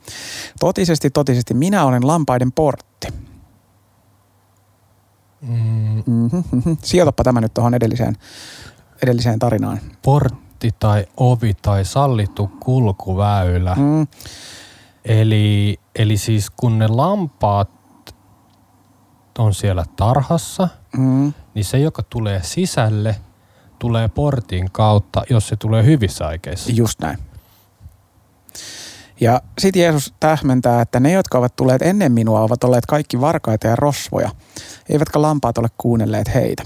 Totisesti, 0.60 1.10
totisesti, 1.10 1.54
minä 1.54 1.84
olen 1.84 2.06
lampaiden 2.06 2.52
portti. 2.52 3.08
Mm. 5.42 6.02
Mm-hmm, 6.06 6.42
mm-hmm. 6.52 6.76
Sijoitapa 6.82 7.24
tämä 7.24 7.40
nyt 7.40 7.54
tuohon 7.54 7.74
edelliseen, 7.74 8.16
edelliseen 9.02 9.38
tarinaan. 9.38 9.80
Portti 10.02 10.49
tai 10.78 11.06
ovi 11.16 11.54
tai 11.62 11.84
sallittu 11.84 12.50
kulkuväylä. 12.60 13.74
Mm. 13.74 14.06
Eli, 15.04 15.80
eli 15.94 16.16
siis 16.16 16.50
kun 16.50 16.78
ne 16.78 16.88
lampaat 16.88 17.70
on 19.38 19.54
siellä 19.54 19.84
tarhassa, 19.96 20.68
mm. 20.96 21.32
niin 21.54 21.64
se, 21.64 21.78
joka 21.78 22.02
tulee 22.02 22.40
sisälle– 22.42 23.16
tulee 23.80 24.08
portin 24.08 24.70
kautta, 24.72 25.22
jos 25.30 25.48
se 25.48 25.56
tulee 25.56 25.84
hyvissä 25.84 26.26
aikeissa. 26.26 26.72
Just 26.72 27.00
näin. 27.00 27.18
Ja 29.20 29.42
sitten 29.58 29.82
Jeesus 29.82 30.14
tähmentää, 30.20 30.82
että 30.82 31.00
ne, 31.00 31.12
jotka 31.12 31.38
ovat 31.38 31.56
tulleet 31.56 31.82
ennen 31.82 32.12
minua, 32.12 32.40
ovat 32.40 32.64
olleet 32.64 32.86
kaikki 32.86 33.20
varkaita 33.20 33.66
ja 33.66 33.76
rosvoja, 33.76 34.30
eivätkä 34.88 35.22
lampaat 35.22 35.58
ole 35.58 35.68
kuunnelleet 35.78 36.34
heitä. 36.34 36.62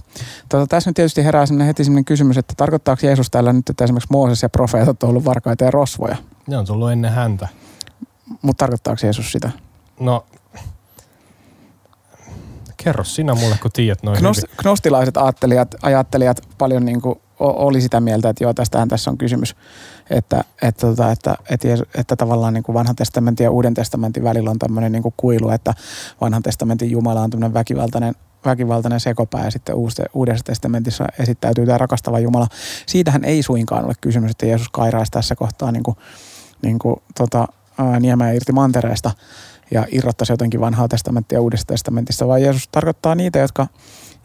Tota, 0.48 0.66
tässä 0.66 0.90
nyt 0.90 0.96
tietysti 0.96 1.24
herää 1.24 1.46
sellainen 1.46 1.66
heti 1.66 1.84
sellainen 1.84 2.04
kysymys, 2.04 2.38
että 2.38 2.54
tarkoittaako 2.56 3.06
Jeesus 3.06 3.30
täällä 3.30 3.52
nyt, 3.52 3.70
että 3.70 3.84
esimerkiksi 3.84 4.12
Mooses 4.12 4.42
ja 4.42 4.48
profeetat 4.48 5.02
ovat 5.02 5.10
olleet 5.10 5.24
varkaita 5.24 5.64
ja 5.64 5.70
rosvoja? 5.70 6.16
Ne 6.46 6.56
on 6.56 6.66
tullut 6.66 6.90
ennen 6.90 7.12
häntä. 7.12 7.48
Mutta 8.42 8.58
tarkoittaako 8.62 9.00
Jeesus 9.02 9.32
sitä? 9.32 9.50
No 10.00 10.24
Kerro 12.84 13.04
sinä 13.04 13.34
mulle, 13.34 13.58
kun 13.62 13.70
tiedät 13.72 14.02
noin 14.02 14.18
Knost, 14.18 14.42
hyvin. 14.42 14.56
Gnostilaiset 14.56 15.16
ajattelijat, 15.16 15.74
ajattelijat 15.82 16.40
paljon 16.58 16.84
niin 16.84 17.00
kuin 17.00 17.20
oli 17.52 17.80
sitä 17.80 18.00
mieltä, 18.00 18.28
että 18.28 18.44
joo, 18.44 18.54
tästähän 18.54 18.88
tässä 18.88 19.10
on 19.10 19.18
kysymys. 19.18 19.56
Että, 20.10 20.44
että, 20.62 20.86
tota, 20.86 21.10
että, 21.10 21.36
että, 21.50 21.72
että, 21.72 21.86
että 22.00 22.16
tavallaan 22.16 22.54
niin 22.54 22.64
kuin 22.64 22.74
vanhan 22.74 22.96
testamentin 22.96 23.44
ja 23.44 23.50
uuden 23.50 23.74
testamentin 23.74 24.24
välillä 24.24 24.50
on 24.50 24.58
tämmöinen 24.58 24.92
niin 24.92 25.02
kuin 25.02 25.14
kuilu, 25.16 25.50
että 25.50 25.74
vanhan 26.20 26.42
testamentin 26.42 26.90
Jumala 26.90 27.20
on 27.20 27.30
tämmöinen 27.30 27.54
väkivaltainen 27.54 28.14
väkivaltainen 28.44 29.00
sekopää 29.00 29.44
ja 29.44 29.50
sitten 29.50 29.74
uudessa 30.14 30.44
testamentissa 30.44 31.04
esittäytyy 31.18 31.66
tämä 31.66 31.78
rakastava 31.78 32.18
Jumala. 32.18 32.46
Siitähän 32.86 33.24
ei 33.24 33.42
suinkaan 33.42 33.84
ole 33.84 33.94
kysymys, 34.00 34.30
että 34.30 34.46
Jeesus 34.46 34.68
kairaisi 34.68 35.12
tässä 35.12 35.36
kohtaa 35.36 35.72
niin 35.72 35.82
kuin, 35.82 35.96
niin 36.62 36.78
kuin, 36.78 36.96
tota, 37.18 37.48
ää, 37.78 38.00
niemeä 38.00 38.32
irti 38.32 38.52
mantereesta, 38.52 39.10
ja 39.70 39.86
irrottaisi 39.92 40.32
jotenkin 40.32 40.60
vanhaa 40.60 40.88
testamenttia 40.88 41.40
uudesta 41.40 41.72
testamentista, 41.72 42.28
vaan 42.28 42.42
Jeesus 42.42 42.68
tarkoittaa 42.68 43.14
niitä, 43.14 43.38
jotka, 43.38 43.66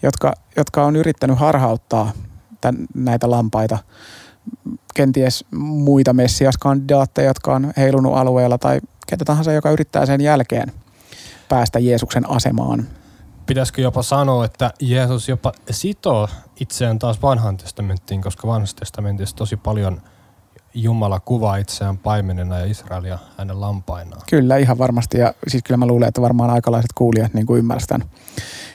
jotka, 0.04 0.34
jotka 0.56 0.86
on 0.86 0.96
yrittänyt 0.96 1.40
harhauttaa 1.40 2.12
tämän, 2.62 2.88
näitä 2.94 3.30
lampaita, 3.30 3.78
kenties 4.96 5.46
muita 5.56 6.13
messiaskandidaatteja, 6.13 7.28
jotka 7.28 7.56
on 7.56 7.74
heilunut 7.78 8.18
alueella 8.18 8.58
tai 8.58 8.80
ketä 9.08 9.25
tahansa, 9.25 9.51
joka 9.51 9.72
yrittää 9.72 10.06
sen 10.06 10.22
jälkeen 10.22 10.72
päästä 11.50 11.80
Jeesuksen 11.80 12.30
asemaan. 12.30 12.88
Pitäisikö 13.46 13.82
jopa 13.82 14.04
sanoa, 14.04 14.46
että 14.46 14.74
Jeesus 14.80 15.30
jopa 15.30 15.51
sitoo 15.72 16.28
itseään 16.60 17.00
taas 17.00 17.22
vanhaan 17.22 17.58
testamenttiin, 17.58 18.22
koska 18.22 18.48
vanhassa 18.48 18.78
testamentissa 18.78 19.36
tosi 19.36 19.58
paljon– 19.58 20.01
Jumala 20.74 21.20
kuvaa 21.20 21.58
itseään 21.58 21.98
paimenena 21.98 22.60
ja 22.60 22.66
Israelia 22.66 23.20
hänen 23.38 23.62
lampainaan. 23.62 24.22
Kyllä, 24.30 24.58
ihan 24.58 24.78
varmasti. 24.78 25.18
Ja 25.18 25.34
siis 25.48 25.64
kyllä 25.64 25.78
mä 25.78 25.86
luulen, 25.88 26.08
että 26.08 26.22
varmaan 26.22 26.50
aikalaiset 26.50 26.94
kuulijat 26.96 27.34
niin 27.34 27.46
kuin 27.46 27.60
ymmärsivät 27.60 28.02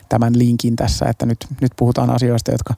tämän 0.09 0.39
linkin 0.39 0.77
tässä, 0.77 1.07
että 1.07 1.27
nyt, 1.27 1.47
nyt 1.61 1.73
puhutaan 1.77 2.11
asioista, 2.11 2.51
jotka 2.51 2.75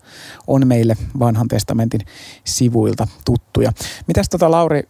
on 0.47 0.67
meille 0.67 0.97
vanhan 1.19 1.49
testamentin 1.49 2.01
sivuilta 2.45 3.09
tuttuja. 3.25 3.73
Mitäs 4.07 4.29
tota 4.29 4.51
Lauri, 4.51 4.89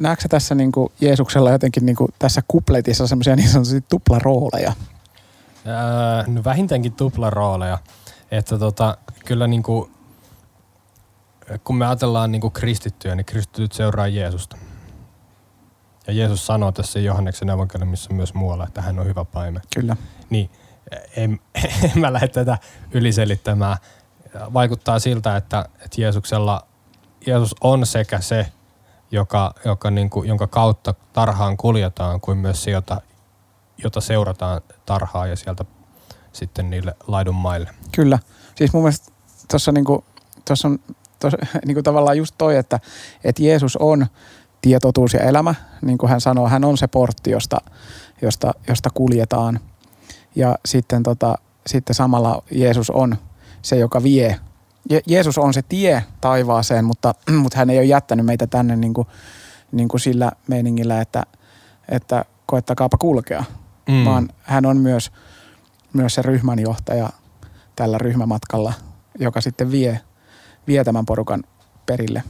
näetkö 0.00 0.28
tässä 0.28 0.54
niin 0.54 0.72
kuin 0.72 0.92
Jeesuksella 1.00 1.50
jotenkin 1.50 1.86
niin 1.86 1.96
kuin 1.96 2.08
tässä 2.18 2.42
kupletissa 2.48 3.06
semmoisia 3.06 3.36
niin 3.36 3.48
sanotusti 3.48 3.84
tuplarooleja? 3.88 4.72
Ää, 5.66 6.24
no 6.26 6.44
vähintäänkin 6.44 6.92
tuplarooleja. 6.92 7.78
Että 8.30 8.58
tota, 8.58 8.98
kyllä 9.24 9.46
niin 9.46 9.62
kuin 9.62 9.90
kun 11.64 11.76
me 11.76 11.86
ajatellaan 11.86 12.32
niin 12.32 12.40
kuin 12.40 12.52
kristittyjä, 12.52 13.14
niin 13.14 13.24
kristityt 13.24 13.72
seuraa 13.72 14.08
Jeesusta. 14.08 14.56
Ja 16.06 16.12
Jeesus 16.12 16.46
sanoo 16.46 16.72
tässä 16.72 16.98
Johanneksen 16.98 17.50
evankeliumissa 17.50 18.14
myös 18.14 18.34
muualla, 18.34 18.66
että 18.66 18.82
hän 18.82 18.98
on 18.98 19.06
hyvä 19.06 19.24
paimen. 19.24 19.62
Kyllä. 19.74 19.96
Niin 20.30 20.50
en, 21.16 21.40
en 21.84 22.00
mä 22.00 22.12
lähde 22.12 22.28
tätä 22.28 22.58
yliselittämään. 22.92 23.76
Vaikuttaa 24.34 24.98
siltä, 24.98 25.36
että, 25.36 25.68
että 25.84 26.00
Jeesuksella, 26.00 26.66
Jeesus 27.26 27.54
on 27.60 27.86
sekä 27.86 28.20
se, 28.20 28.52
joka, 29.10 29.54
joka 29.64 29.90
niin 29.90 30.10
kuin, 30.10 30.28
jonka 30.28 30.46
kautta 30.46 30.94
tarhaan 31.12 31.56
kuljetaan, 31.56 32.20
kuin 32.20 32.38
myös 32.38 32.64
se, 32.64 32.70
jota, 32.70 33.00
jota 33.84 34.00
seurataan 34.00 34.60
tarhaa 34.86 35.26
ja 35.26 35.36
sieltä 35.36 35.64
sitten 36.32 36.70
niille 36.70 36.96
laidun 37.06 37.34
maille. 37.34 37.70
Kyllä. 37.92 38.18
Siis 38.54 38.72
mun 38.72 38.82
mielestä 38.82 39.12
tuossa 39.50 39.72
niin 39.72 39.84
on 40.64 40.78
tos, 41.18 41.32
niin 41.66 41.74
kuin 41.74 41.84
tavallaan 41.84 42.18
just 42.18 42.34
toi, 42.38 42.56
että, 42.56 42.80
että 43.24 43.42
Jeesus 43.42 43.76
on 43.76 44.06
tietotuus 44.62 45.14
ja 45.14 45.20
elämä, 45.20 45.54
niin 45.82 45.98
kuin 45.98 46.10
hän 46.10 46.20
sanoo, 46.20 46.48
hän 46.48 46.64
on 46.64 46.78
se 46.78 46.86
portti, 46.86 47.30
josta, 47.30 47.58
josta, 48.22 48.54
josta 48.68 48.90
kuljetaan. 48.94 49.60
Ja 50.36 50.58
sitten, 50.66 51.02
tota, 51.02 51.38
sitten 51.66 51.94
samalla 51.94 52.42
Jeesus 52.50 52.90
on 52.90 53.16
se, 53.62 53.76
joka 53.76 54.02
vie. 54.02 54.40
Je- 54.92 55.02
Jeesus 55.06 55.38
on 55.38 55.54
se 55.54 55.62
tie 55.62 56.04
taivaaseen, 56.20 56.84
mutta, 56.84 57.14
mutta 57.42 57.58
hän 57.58 57.70
ei 57.70 57.78
ole 57.78 57.84
jättänyt 57.84 58.26
meitä 58.26 58.46
tänne 58.46 58.76
niin 58.76 58.94
kuin, 58.94 59.08
niin 59.72 59.88
kuin 59.88 60.00
sillä 60.00 60.32
meiningillä, 60.46 61.00
että, 61.00 61.22
että 61.88 62.24
koettakaapa 62.46 62.96
kulkea, 62.96 63.44
mm. 63.88 64.04
vaan 64.04 64.28
hän 64.42 64.66
on 64.66 64.76
myös, 64.76 65.12
myös 65.92 66.14
se 66.14 66.22
ryhmänjohtaja 66.22 67.10
tällä 67.76 67.98
ryhmämatkalla, 67.98 68.72
joka 69.18 69.40
sitten 69.40 69.70
vie– 69.70 70.00
vie 70.66 70.84
tämän 70.84 71.06
porukan 71.06 71.44
perille. 71.86 72.22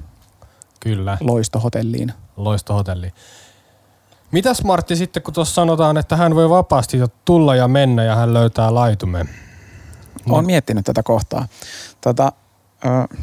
Kyllä. 0.80 1.18
Loistohotelliin. 1.20 2.12
Loistohotelliin. 2.36 3.12
Mitäs 4.32 4.64
Martti 4.64 4.96
sitten, 4.96 5.22
kun 5.22 5.34
tuossa 5.34 5.54
sanotaan, 5.54 5.96
että 5.96 6.16
hän 6.16 6.34
voi 6.34 6.50
vapaasti 6.50 6.98
tulla 7.24 7.56
ja 7.56 7.68
mennä 7.68 8.04
ja 8.04 8.16
hän 8.16 8.34
löytää 8.34 8.74
laitumen? 8.74 9.28
No. 10.26 10.34
Olen 10.34 10.46
miettinyt 10.46 10.84
tätä 10.84 11.02
kohtaa. 11.02 11.48
Tota, 12.00 12.32
ö... 12.84 13.16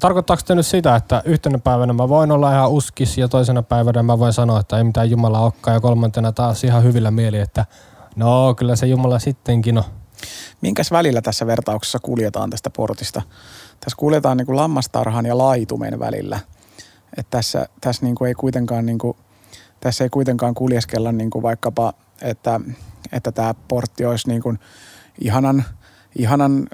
Tarkoittaako 0.00 0.42
te 0.46 0.54
nyt 0.54 0.66
sitä, 0.66 0.96
että 0.96 1.22
yhtenä 1.24 1.58
päivänä 1.58 1.92
mä 1.92 2.08
voin 2.08 2.32
olla 2.32 2.52
ihan 2.52 2.70
uskis 2.70 3.18
ja 3.18 3.28
toisena 3.28 3.62
päivänä 3.62 4.02
mä 4.02 4.18
voin 4.18 4.32
sanoa, 4.32 4.60
että 4.60 4.78
ei 4.78 4.84
mitään 4.84 5.10
Jumala 5.10 5.40
olekaan 5.40 5.74
ja 5.74 5.80
kolmantena 5.80 6.32
taas 6.32 6.64
ihan 6.64 6.82
hyvillä 6.82 7.10
mieli, 7.10 7.38
että 7.38 7.66
no 8.16 8.54
kyllä 8.54 8.76
se 8.76 8.86
Jumala 8.86 9.18
sittenkin 9.18 9.78
on. 9.78 9.84
Minkäs 10.60 10.90
välillä 10.90 11.22
tässä 11.22 11.46
vertauksessa 11.46 11.98
kuljetaan 11.98 12.50
tästä 12.50 12.70
portista? 12.70 13.22
Tässä 13.80 13.96
kuljetaan 13.96 14.36
niin 14.36 14.46
kuin 14.46 14.56
lammastarhan 14.56 15.26
ja 15.26 15.38
laitumen 15.38 15.98
välillä. 15.98 16.40
Et 17.16 17.26
tässä 17.30 17.68
tässä 17.80 18.04
niin 18.04 18.14
kuin 18.14 18.28
ei 18.28 18.34
kuitenkaan, 18.34 18.86
niin 18.86 18.98
kuin, 18.98 19.16
tässä 19.80 20.04
ei 20.04 20.10
kuitenkaan 20.10 20.54
kuljeskella 20.54 21.12
niin 21.12 21.30
kuin 21.30 21.42
vaikkapa, 21.42 21.92
että, 22.22 22.60
että 23.12 23.32
tämä 23.32 23.54
portti 23.68 24.04
olisi 24.04 24.28
niin 24.28 24.42
kuin 24.42 24.58
ihanan, 25.20 25.64
ihanan 26.16 26.66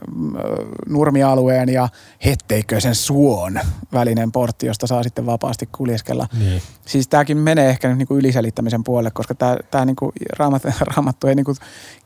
nurmialueen 0.89 1.69
ja 1.69 1.89
hetteikköisen 2.25 2.95
suon 2.95 3.61
välinen 3.93 4.33
portti, 4.33 4.67
josta 4.67 4.87
saa 4.87 5.03
sitten 5.03 5.27
vapaasti 5.27 5.69
kuljeskella. 5.73 6.27
Niin. 6.39 6.63
Siis 6.87 7.09
tämäkin 7.09 7.39
menee 7.39 7.71
ehkä 7.71 7.89
nyt 7.89 7.99
niin 7.99 8.19
yliselittämisen 8.19 8.85
puolelle, 8.85 9.11
koska 9.11 9.35
tämä, 9.35 9.57
tämä 9.71 9.85
niin 9.85 9.97
kuin 9.97 10.13
raamattu, 10.97 11.27
ei 11.27 11.35
niin 11.35 11.45
kuin 11.45 11.57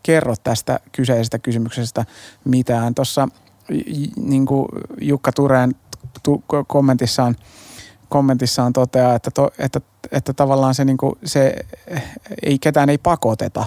kerro 0.03 0.35
tästä 0.45 0.81
kyseisestä 0.93 1.39
kysymyksestä 1.39 2.05
mitään. 2.45 2.95
Tuossa– 2.95 3.29
niin 4.17 4.47
kuin 4.47 4.69
Jukka 5.01 5.33
Tureen 5.33 5.75
tu, 6.23 6.45
kommentissaan, 6.67 7.37
kommentissaan 8.09 8.73
toteaa, 8.73 9.15
että, 9.15 9.31
to, 9.31 9.51
että, 9.59 9.81
että 10.13 10.33
tavallaan 10.33 10.75
se, 10.75 10.85
niin 10.85 10.97
kuin, 10.97 11.15
se 11.25 11.57
ei, 12.43 12.59
ketään 12.59 12.91
ei 12.91 12.99
pakoteta 12.99 13.65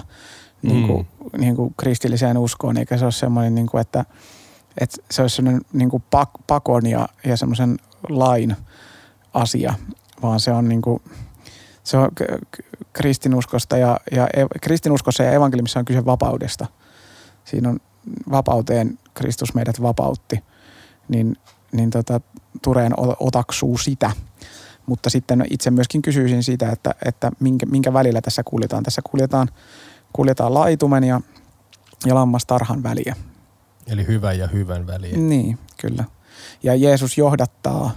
niin 0.62 0.86
kuin, 0.86 1.06
mm. 1.32 1.40
niin 1.40 1.56
kuin 1.56 1.74
kristilliseen 1.76 2.38
uskoon, 2.38 2.76
eikä 2.76 2.96
se 2.96 3.04
ole 3.04 3.12
semmoinen, 3.12 3.54
niin 3.54 3.66
kuin, 3.66 3.80
että, 3.80 4.04
että 4.80 4.96
se 5.10 5.22
olisi 5.22 5.36
semmoinen 5.36 5.62
niin 5.72 5.90
kuin 5.90 6.02
pak, 6.10 6.30
pakon 6.46 6.86
ja, 6.86 7.08
ja 7.24 7.36
semmoisen 7.36 7.78
lain 8.08 8.56
asia, 9.34 9.74
vaan 10.22 10.40
se 10.40 10.52
on 10.52 10.68
niin 10.68 10.82
kuin, 10.82 11.02
Se 11.84 11.96
on 11.96 12.10
kristinuskosta 12.92 13.78
ja, 13.78 14.00
ja 14.12 14.28
kristinuskossa 14.62 15.22
ja 15.22 15.32
evankeliumissa 15.32 15.78
on 15.78 15.84
kyse 15.84 16.04
vapaudesta. 16.04 16.66
Siinä 17.44 17.68
on 17.68 17.78
vapauteen 18.30 18.98
Kristus 19.14 19.54
meidät 19.54 19.82
vapautti, 19.82 20.44
niin, 21.08 21.36
niin 21.72 21.90
tota, 21.90 22.20
Tureen 22.62 22.92
otaksuu 23.20 23.78
sitä. 23.78 24.10
Mutta 24.86 25.10
sitten 25.10 25.44
itse 25.50 25.70
myöskin 25.70 26.02
kysyisin 26.02 26.42
sitä, 26.42 26.70
että, 26.72 26.94
että 27.04 27.30
minkä, 27.40 27.66
minkä 27.66 27.92
välillä 27.92 28.20
tässä 28.20 28.42
kuljetaan. 28.44 28.82
Tässä 28.82 29.02
kuljetaan, 29.10 29.48
kuljetaan 30.12 30.54
laitumen 30.54 31.04
ja, 31.04 31.20
ja 32.06 32.14
lammastarhan 32.14 32.82
väliä. 32.82 33.16
Eli 33.86 34.06
hyvän 34.06 34.38
ja 34.38 34.46
hyvän 34.46 34.86
väliä. 34.86 35.16
Niin, 35.16 35.58
kyllä. 35.80 36.04
Ja 36.62 36.74
Jeesus 36.74 37.18
johdattaa 37.18 37.90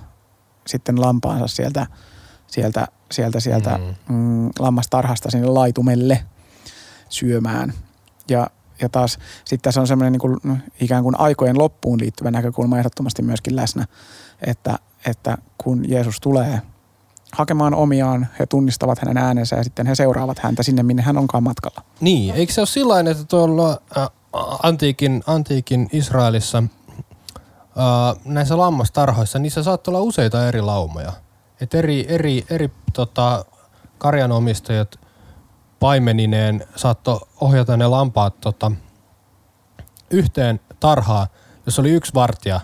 sitten 0.67 1.01
lampaansa 1.01 1.47
sieltä, 1.47 1.87
sieltä, 2.47 2.87
sieltä, 3.11 3.39
sieltä 3.39 3.79
mm. 4.09 4.15
Mm, 4.15 4.49
lammastarhasta 4.59 5.31
sinne 5.31 5.47
laitumelle 5.47 6.25
syömään. 7.09 7.73
Ja, 8.29 8.49
ja 8.81 8.89
taas 8.89 9.19
sitten 9.45 9.61
tässä 9.61 9.81
on 9.81 9.87
semmoinen 9.87 10.11
niin 10.11 10.19
kuin, 10.19 10.63
ikään 10.81 11.03
kuin 11.03 11.19
aikojen 11.19 11.57
loppuun 11.57 11.99
liittyvä 11.99 12.31
näkökulma 12.31 12.77
ehdottomasti 12.77 13.21
myöskin 13.21 13.55
läsnä, 13.55 13.85
että, 14.47 14.79
että 15.05 15.37
kun 15.57 15.89
Jeesus 15.89 16.19
tulee 16.19 16.61
hakemaan 17.31 17.73
omiaan, 17.73 18.27
he 18.39 18.45
tunnistavat 18.45 18.99
hänen 18.99 19.17
äänensä 19.17 19.55
ja 19.55 19.63
sitten 19.63 19.87
he 19.87 19.95
seuraavat 19.95 20.39
häntä 20.39 20.63
sinne, 20.63 20.83
minne 20.83 21.01
hän 21.01 21.17
onkaan 21.17 21.43
matkalla. 21.43 21.81
Niin, 21.99 22.35
eikö 22.35 22.53
se 22.53 22.61
ole 22.61 22.67
sillä 22.67 22.99
että 22.99 23.23
tuolla 23.23 23.77
äh, 23.97 24.07
antiikin, 24.63 25.23
antiikin 25.27 25.89
Israelissa– 25.91 26.63
näissä 28.25 28.57
lammastarhoissa, 28.57 29.39
niissä 29.39 29.63
saattaa 29.63 29.91
olla 29.91 30.01
useita 30.01 30.47
eri 30.47 30.61
laumoja. 30.61 31.13
Et 31.61 31.73
eri, 31.73 32.05
eri, 32.09 32.45
eri 32.49 32.71
tota, 32.93 33.45
karjanomistajat 33.97 34.99
paimenineen 35.79 36.67
saattoi 36.75 37.19
ohjata 37.41 37.77
ne 37.77 37.87
lampaat 37.87 38.41
tota, 38.41 38.71
yhteen 40.09 40.59
tarhaan, 40.79 41.27
jossa 41.65 41.81
oli 41.81 41.89
yksi 41.89 42.13
vartija, 42.13 42.61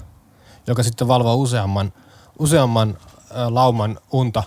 joka 0.67 0.83
sitten 0.83 1.07
valvoi 1.07 1.35
useamman, 1.35 1.93
useamman 2.39 2.97
ä, 3.31 3.53
lauman 3.53 3.99
unta 4.11 4.43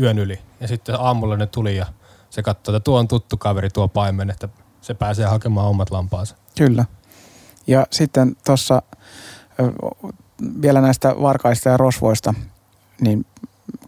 yön 0.00 0.18
yli. 0.18 0.38
Ja 0.60 0.68
sitten 0.68 1.00
aamulla 1.00 1.36
ne 1.36 1.46
tuli 1.46 1.76
ja 1.76 1.86
se 2.30 2.42
katsoi, 2.42 2.76
että 2.76 2.84
tuo 2.84 2.98
on 2.98 3.08
tuttu 3.08 3.36
kaveri, 3.36 3.70
tuo 3.70 3.88
paimen, 3.88 4.30
että 4.30 4.48
se 4.80 4.94
pääsee 4.94 5.26
hakemaan 5.26 5.66
omat 5.66 5.90
lampaansa. 5.90 6.36
Kyllä. 6.58 6.84
Ja 7.66 7.86
sitten 7.90 8.36
tuossa 8.46 8.82
vielä 10.62 10.80
näistä 10.80 11.14
varkaista 11.22 11.68
ja 11.68 11.76
rosvoista, 11.76 12.34
niin 13.00 13.26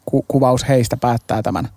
ku- 0.04 0.24
kuvaus 0.28 0.68
heistä 0.68 0.96
päättää 0.96 1.42
tämän, 1.42 1.68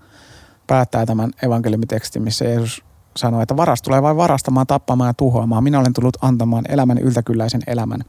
päättää 0.67 1.05
tämän 1.05 1.31
evankeliumitekstin, 1.43 2.21
missä 2.21 2.45
Jeesus 2.45 2.83
sanoi, 3.17 3.43
että 3.43 3.57
varas 3.57 3.81
tulee 3.81 4.01
vain 4.01 4.17
varastamaan, 4.17 4.67
tappamaan 4.67 5.09
ja 5.09 5.13
tuhoamaan. 5.13 5.63
Minä 5.63 5.79
olen 5.79 5.93
tullut 5.93 6.17
antamaan 6.21 6.65
elämän 6.69 6.97
yltäkylläisen 6.97 7.61
elämän. 7.67 7.99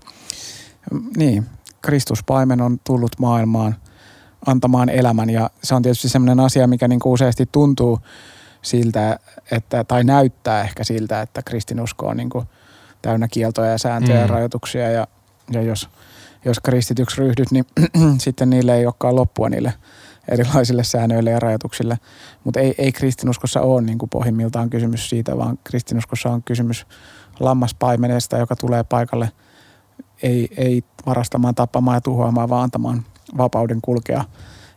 Niin, 1.16 1.46
Kristuspaimen 1.82 2.60
on 2.60 2.80
tullut 2.84 3.12
maailmaan 3.18 3.76
antamaan 4.46 4.88
elämän 4.88 5.30
ja 5.30 5.50
se 5.62 5.74
on 5.74 5.82
tietysti 5.82 6.08
sellainen 6.08 6.40
asia, 6.40 6.66
mikä 6.66 6.88
niin 6.88 7.00
useasti 7.04 7.48
tuntuu 7.52 7.98
siltä, 8.62 9.18
että, 9.50 9.84
tai 9.84 10.04
näyttää 10.04 10.62
ehkä 10.62 10.84
siltä, 10.84 11.20
että 11.20 11.42
kristinusko 11.42 12.06
on 12.06 12.16
niin 12.16 12.30
kuin 12.30 12.46
täynnä 13.02 13.28
kieltoja 13.28 13.70
ja 13.70 13.78
sääntöjä 13.78 14.16
mm. 14.16 14.20
ja 14.20 14.26
rajoituksia 14.26 14.90
ja 14.90 15.06
ja 15.52 15.62
jos, 15.62 15.88
jos 16.44 16.60
kristityksi 16.60 17.20
ryhdyt, 17.20 17.50
niin 17.50 17.66
sitten 18.18 18.50
niille 18.50 18.76
ei 18.76 18.86
olekaan 18.86 19.16
loppua 19.16 19.48
niille 19.48 19.74
erilaisille 20.28 20.84
säännöille 20.84 21.30
ja 21.30 21.40
rajoituksille. 21.40 21.98
Mutta 22.44 22.60
ei, 22.60 22.74
ei 22.78 22.92
kristinuskossa 22.92 23.60
ole 23.60 23.82
niin 23.82 23.98
kuin 23.98 24.10
pohjimmiltaan 24.10 24.70
kysymys 24.70 25.10
siitä, 25.10 25.38
vaan 25.38 25.58
kristinuskossa 25.64 26.30
on 26.30 26.42
kysymys 26.42 26.86
lammaspaimeneesta, 27.40 28.38
joka 28.38 28.56
tulee 28.56 28.84
paikalle 28.84 29.32
ei, 30.22 30.48
ei 30.56 30.82
varastamaan, 31.06 31.54
tappamaan 31.54 31.96
ja 31.96 32.00
tuhoamaan, 32.00 32.48
vaan 32.48 32.62
antamaan 32.62 33.04
vapauden 33.38 33.80
kulkea 33.82 34.24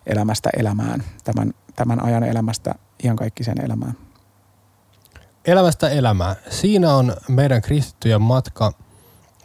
elämästä 0.06 0.50
elämään, 0.58 1.04
tämän, 1.24 1.54
tämän 1.76 2.06
ajan 2.06 2.24
elämästä 2.24 2.76
ihan 3.04 3.16
kaikki 3.16 3.44
sen 3.44 3.66
elämään. 3.66 3.94
Elämästä 5.46 5.90
elämään. 5.90 6.36
Siinä 6.50 6.94
on 6.94 7.16
meidän 7.28 7.62
kristittyjen 7.62 8.22
matka– 8.22 8.72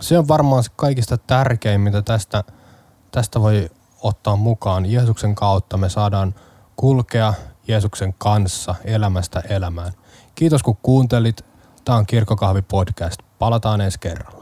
se 0.01 0.19
on 0.19 0.29
varmaan 0.29 0.65
se 0.65 0.71
kaikista 0.77 1.19
tärkein, 1.19 1.81
mitä 1.81 2.03
tästä, 2.03 2.45
tästä 3.11 3.41
voi 3.41 3.71
ottaa 4.03 4.37
mukaan. 4.37 4.87
Jeesuksen 4.87 5.35
kautta 5.35 5.77
me 5.77 5.89
saadaan 5.89 6.35
kulkea 6.77 7.35
Jeesuksen 7.69 8.15
kanssa 8.19 8.75
elämästä 8.85 9.41
elämään. 9.41 9.93
Kiitos 10.35 10.63
kun 10.63 10.77
kuuntelit. 10.83 11.45
Tämä 11.85 11.99
on 11.99 12.07
Kirkkokahvi 12.07 12.63
podcast. 12.63 13.21
Palataan 13.39 13.81
ensi 13.81 13.99
kerralla. 14.01 14.34